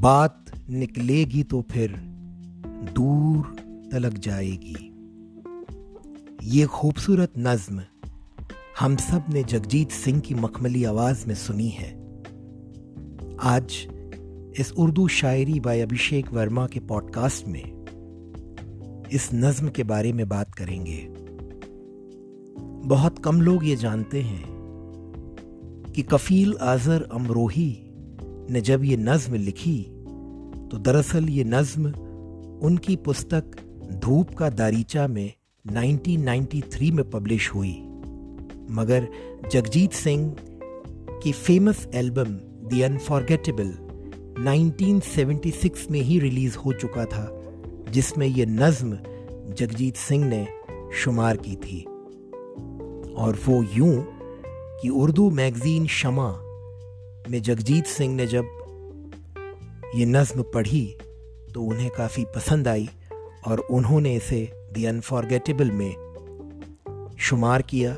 [0.00, 1.92] बात निकलेगी तो फिर
[2.96, 3.56] दूर
[3.92, 4.92] तलक जाएगी।
[6.42, 7.82] ये खूबसूरत नज्म
[8.80, 11.92] हम सबने जगजीत सिंह की मखमली आवाज़ में सुनी है।
[13.42, 13.88] आज
[14.60, 17.86] इस उर्दू शायरी बाय अभिषेक वर्मा के पॉडकास्ट में
[19.12, 21.08] इस नज्म के बारे में बात करेंगे।
[22.88, 24.44] बहुत कम लोग ये जानते हैं
[25.96, 27.89] कि कफील आजर अमरोही
[28.50, 29.82] ने जब ये नज्म लिखी
[30.70, 31.90] तो दरअसल ये नज्म
[32.62, 33.44] उनकी पुस्तक
[33.92, 35.32] धूप का दारीचा में
[35.72, 37.72] 1993 में पब्लिश हुई।
[38.70, 39.08] मगर
[39.52, 40.36] जगजीत सिंह
[41.22, 43.72] की फ़ेमस एल्बम द अनफॉर्गेटेबल
[44.44, 47.42] 1976 में ही रिलीज़ हो चुका था,
[47.90, 48.98] जिसमें यह नज्म
[49.54, 50.46] जगजीत सिंह ने
[50.94, 51.82] शुमार की थी।
[53.14, 54.04] और वो यूँ
[54.82, 56.49] कि उर्दू मैगजीन शमा
[57.30, 58.44] में जगजीत सिंह ने जब
[59.96, 60.96] ये नज्म पढ़ी
[61.54, 62.88] तो उन्हें काफ़ी पसंद आई
[63.46, 65.90] और उन्होंने इसे द अनफॉर्गेटेबल में
[67.20, 67.92] शुमार किया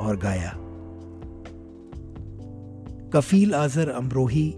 [0.00, 0.52] और गाया।
[3.14, 4.52] कफील आजर अमरोही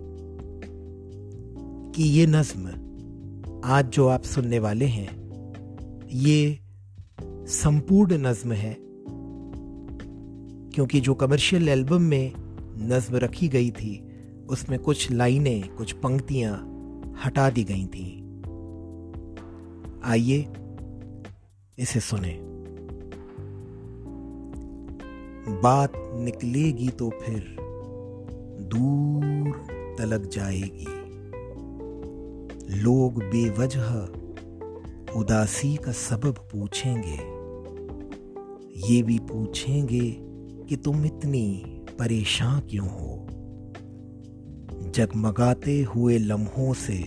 [1.97, 2.69] की ये नज्म
[3.65, 5.09] आज जो आप सुनने वाले हैं,
[6.13, 6.59] ये
[7.47, 8.77] संपूर्ण नज्म है,
[10.75, 12.33] क्योंकि जो कमर्शियल एल्बम में
[12.83, 14.09] नज्म रखी गई थी।
[14.51, 16.67] उसमें कुछ लाइनें, कुछ पंक्तियाँ
[17.25, 18.17] हटा दी गई थी।
[20.05, 20.47] आइए,
[21.79, 22.41] इसे सुने।
[25.63, 27.57] बात निकलेगी तो फिर
[28.63, 29.67] दूर
[29.99, 31.01] तलक जाएगी।
[32.83, 34.21] लोग बेवजह
[35.17, 37.41] उदासी का सबब पूछेंगे।
[38.95, 40.17] ये भी पूछेंगे
[40.65, 43.27] कि तुम इतनी परेशान क्यों हो?
[44.91, 47.05] जगमगाते हुए लम्हों से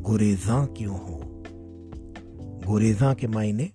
[0.00, 1.44] गुरेजा क्यों हो?
[2.66, 3.70] गुरेजा के मायने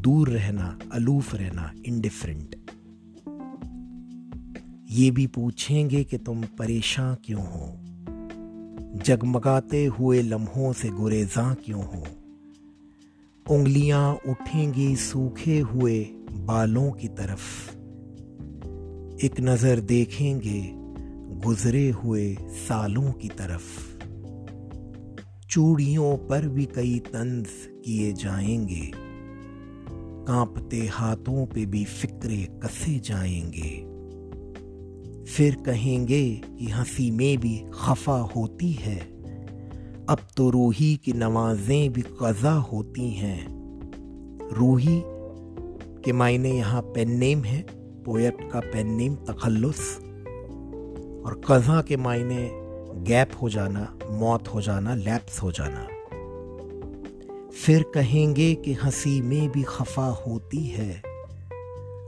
[0.00, 2.56] दूर रहना अलूफ रहना इनडिफरेंट
[4.90, 7.74] ये भी पूछेंगे कि तुम परेशान क्यों हो?
[9.06, 12.06] जगमगाते हुए लम्हों से गुरेजा क्यों हो?
[13.50, 17.77] उंगलियाँ उठेंगी सूखे हुए बालों की तरफ़।
[19.24, 20.72] एक नज़र देखेंगे
[21.46, 23.98] गुजरे हुए सालों की तरफ़।
[25.48, 27.46] चूड़ियों पर भी कई तंज
[27.84, 28.92] किए जाएँगे।
[30.24, 33.70] कांपते हाथों पे भी फिक्रे कसे जाएँगे।
[35.24, 38.98] फिर कहेंगे कि हँसी में भी खफा होती है।
[40.08, 43.46] अब तो रूही की नमाजें भी कज़ा होती हैं।
[44.52, 45.02] रूही
[46.04, 47.77] के मायने यहाँ पेन नेम है।
[48.08, 49.96] पोएट का पेन नेम तखल्लुस
[51.26, 52.50] और कज़ा के मायने
[53.02, 55.86] गैप हो जाना, मौत हो जाना लैप्स हो जाना।
[57.50, 61.02] फिर कहेंगे कि हँसी में भी खफा होती है।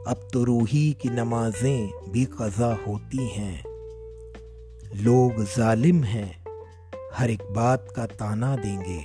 [0.07, 3.65] अब तो रूही की नमाजें भी कज़ा होती हैं।
[4.97, 6.45] लोग जालिम हैं,
[7.15, 9.05] हर एक बात का ताना देंगे।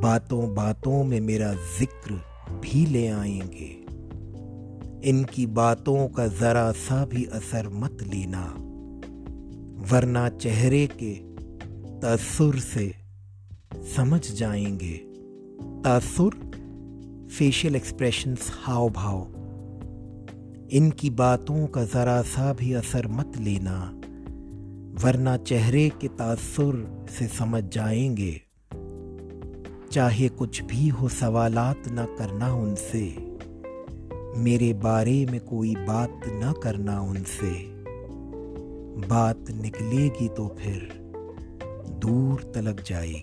[0.00, 2.10] बातों बातों में मेरा ज़िक्र
[2.60, 3.77] भी ले आएँगे।
[5.04, 8.44] इनकी बातों का जरा सा भी असर मत लेना,
[9.92, 11.14] वरना चेहरे के
[12.00, 12.94] तसुर से
[13.96, 14.92] समझ जाएँगे।
[15.84, 16.34] तासुर
[17.38, 19.34] फेशियल एक्सप्रेशंस हाव भाव
[20.72, 23.92] इनकी बातों का ज़रा सा भी असर मत लेना,
[25.04, 28.40] वरना चेहरे के तासुर से समझ जाएँगे।
[29.92, 33.37] चाहे कुछ भी हो सवालात ना करना उनसे।
[34.36, 37.78] मेरे बारे में कोई बात न करना उनसे।
[39.08, 40.88] बात निकलेगी तो फिर
[41.90, 43.22] दूर तलक जाएगी।